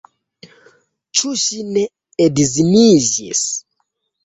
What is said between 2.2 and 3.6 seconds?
edziniĝis?